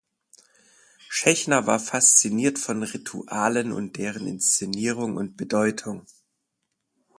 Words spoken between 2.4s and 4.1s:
von Ritualen und